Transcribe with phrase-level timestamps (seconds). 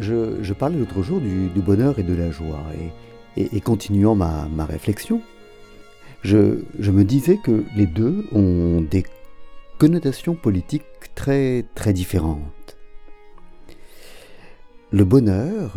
[0.00, 2.64] je, parlais l'autre jour du, bonheur et de la joie,
[3.36, 5.20] et, continuant ma, réflexion,
[6.22, 9.04] je, me disais que les deux ont des
[9.78, 10.84] connotations politiques
[11.14, 12.76] très, très différentes.
[14.92, 15.74] Le bonheur,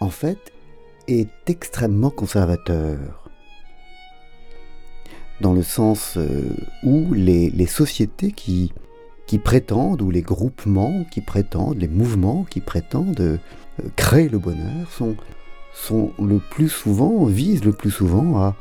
[0.00, 0.52] en fait,
[1.08, 3.30] est extrêmement conservateur,
[5.40, 6.48] dans le sens euh,
[6.82, 8.72] où les sociétés qui,
[9.26, 13.38] qui prétendent, ou les groupements qui prétendent, les mouvements qui prétendent euh,
[13.96, 15.16] créer le bonheur, sont,
[15.72, 18.56] sont le plus souvent, visent le plus souvent à,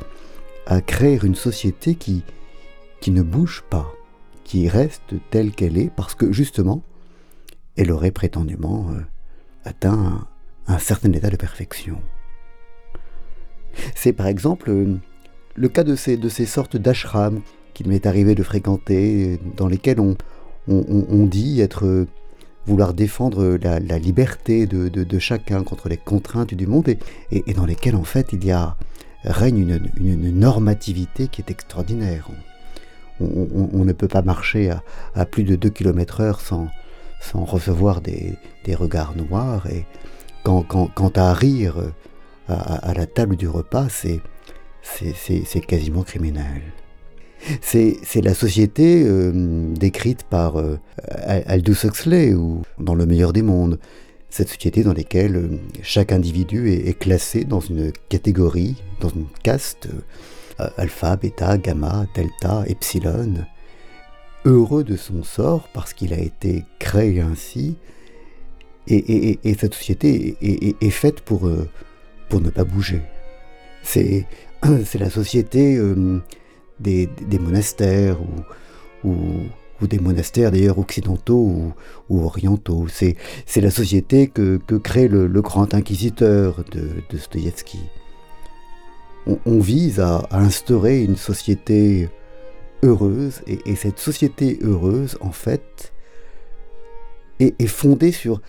[0.66, 2.24] à créer une société qui,
[3.00, 3.94] qui ne bouge pas,
[4.44, 6.82] qui reste telle qu'elle est, parce que justement,
[7.78, 9.02] elle aurait prétendument euh,
[9.64, 10.28] atteint
[10.68, 12.02] un, certain état de perfection.
[13.94, 14.96] C'est par exemple euh,
[15.56, 17.42] le cas de ces, de ces sortes d'ashrams
[17.74, 20.16] qu'il m'est arrivé de fréquenter, dans lesquels on,
[20.68, 22.08] on, dit être
[22.66, 26.90] vouloir défendre la, liberté de, chacun contre les contraintes du monde
[27.32, 28.76] et, dans lesquelles en fait il y a
[29.24, 32.30] règne une, normativité qui est extraordinaire.
[33.20, 34.72] On, ne peut pas marcher
[35.14, 36.68] à, plus de 2 km heure sans,
[37.34, 38.38] recevoir des,
[38.74, 39.86] regards noirs et
[40.44, 41.78] quand, à rire
[42.48, 44.22] à, à, la table du repas, c'est
[45.66, 46.62] quasiment criminel.
[47.62, 50.80] C'est la société euh, décrite par euh,
[51.26, 53.80] Aldous Huxley, ou dans Le meilleur des mondes.
[54.30, 55.48] Cette société dans laquelle euh,
[55.82, 59.88] chaque individu est, classé dans une catégorie, dans une caste,
[60.78, 63.46] alpha, bêta, gamma, delta, epsilon,
[64.46, 67.78] heureux de son sort parce qu'il a été créé ainsi,
[68.88, 71.50] et, cette société est, faite pour,
[72.30, 73.02] pour ne pas bouger.
[73.82, 74.26] C'est
[74.64, 75.80] la société
[76.80, 77.10] des,
[77.40, 78.18] monastères
[79.04, 79.18] ou,
[79.82, 81.74] des monastères d'ailleurs occidentaux
[82.10, 82.88] ou, orientaux.
[82.88, 83.16] C'est,
[83.56, 87.20] la société que, crée le, grand inquisiteur de, de.
[89.46, 92.10] On, vise à, instaurer une société
[92.84, 95.94] heureuse et, cette société heureuse, en fait,
[97.40, 98.42] est, est, fondée sur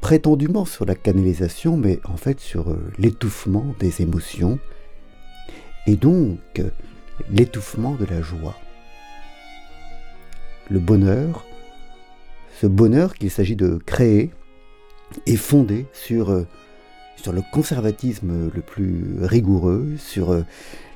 [0.00, 4.58] prétendument sur la canalisation, mais en fait sur euh, l'étouffement des émotions
[5.88, 6.62] et donc
[7.30, 8.54] l'étouffement de la joie.
[10.70, 11.46] Le bonheur,
[12.60, 14.30] ce bonheur qu'il s'agit de créer,
[15.26, 16.46] est fondé sur, euh,
[17.16, 20.44] sur le conservatisme le plus rigoureux, sur euh,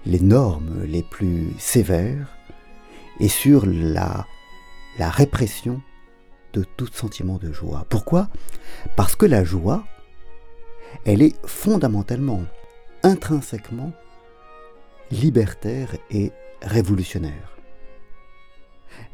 [0.04, 2.36] les normes les plus sévères
[3.18, 4.26] et sur la,
[4.98, 5.80] la répression
[6.52, 7.86] de tout sentiment de joie.
[7.88, 8.28] Pourquoi?
[8.94, 9.84] Parce que la joie,
[11.06, 12.42] elle est fondamentalement,
[13.02, 13.94] intrinsèquement
[15.12, 17.56] libertaire et révolutionnaire.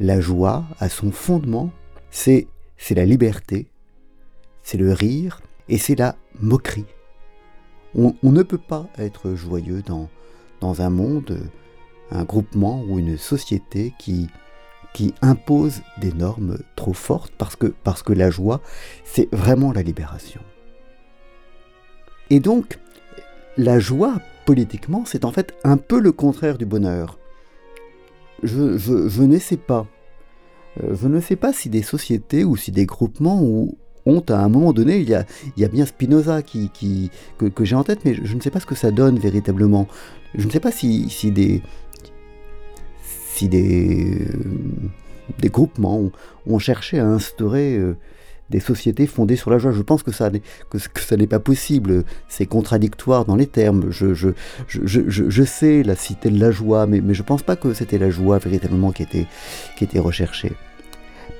[0.00, 1.70] La joie, à son fondement,
[2.10, 2.46] c'est
[2.90, 3.66] la liberté,
[4.62, 6.86] c'est le rire et c'est la moquerie.
[7.94, 10.08] On, ne peut pas être joyeux dans,
[10.60, 11.40] dans un monde,
[12.10, 14.28] un groupement ou une société qui,
[14.92, 18.60] qui impose des normes trop fortes parce que, parce que la joie,
[19.04, 20.42] c'est vraiment la libération.
[22.30, 22.78] Et donc,
[23.56, 27.18] la joie politiquement, c'est en fait un peu le contraire du bonheur.
[28.42, 29.86] Je, ne sais pas.
[30.82, 34.48] Euh, je ne sais pas si des sociétés ou si des groupements ont à un
[34.48, 38.34] moment donné, il y a, bien Spinoza qui, qui que, j'ai en tête, mais je
[38.34, 39.86] ne sais pas ce que ça donne véritablement.
[40.34, 41.60] Je ne sais pas si, des,
[43.42, 44.24] euh,
[45.40, 46.12] des groupements ont,
[46.46, 47.98] ont, cherché à instaurer euh,
[48.50, 49.72] des sociétés fondées sur la joie.
[49.72, 50.30] Je pense que ça,
[50.70, 52.04] que, ça n'est pas possible.
[52.28, 53.90] C'est contradictoire dans les termes.
[53.90, 54.30] Je, je,
[54.66, 57.74] je, je, sais la cité de la joie, mais, mais je ne pense pas que
[57.74, 59.26] c'était la joie véritablement qui était,
[59.76, 60.52] qui était recherchée.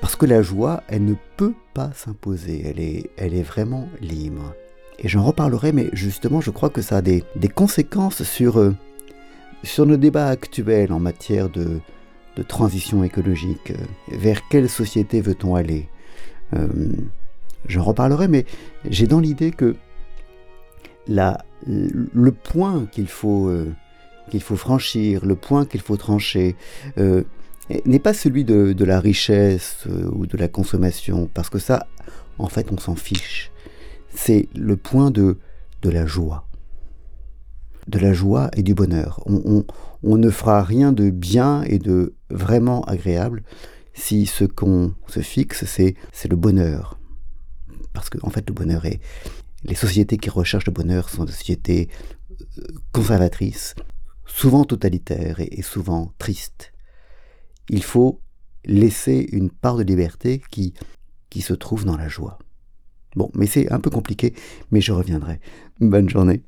[0.01, 2.63] Parce que la joie, elle ne peut pas s'imposer.
[2.65, 4.53] Elle est, elle est vraiment libre.
[4.99, 8.75] Et j'en reparlerai, mais justement, je crois que ça a des, des conséquences sur, euh,
[9.63, 11.79] sur nos débats actuels en matière de,
[12.35, 13.73] de transition écologique.
[14.09, 15.89] Vers quelle société veut-on aller?
[16.55, 16.67] Euh,
[17.67, 18.45] j'en reparlerai, mais
[18.89, 19.75] j'ai dans l'idée que
[21.07, 23.73] la, le point qu'il faut, euh,
[24.39, 26.55] faut franchir, le point qu'il faut trancher,
[26.97, 27.23] euh,
[27.85, 31.87] n'est pas celui de, la richesse ou de la consommation, parce que ça,
[32.37, 33.51] en fait, on s'en fiche.
[34.13, 35.37] C'est le point de,
[35.81, 36.47] de la joie.
[37.87, 39.21] De la joie et du bonheur.
[39.25, 39.65] On, on,
[40.03, 43.43] on ne fera rien de bien et de vraiment agréable
[43.99, 45.95] si ce qu'on se fixe, c'est,
[46.29, 46.99] le bonheur.
[47.93, 48.99] Parce qu'en en fait, le bonheur est...
[49.63, 51.89] Les sociétés qui recherchent le bonheur sont des sociétés
[52.31, 52.63] euh,
[52.93, 53.75] conservatrices,
[54.25, 56.71] souvent totalitaires et, souvent tristes.
[57.69, 58.21] Il faut
[58.63, 60.73] laisser une part de liberté qui,
[61.29, 62.39] qui se trouve dans la joie.
[63.17, 64.33] Bon, mais c'est un peu compliqué,
[64.71, 65.41] mais je reviendrai.
[65.81, 66.41] Bonne journée.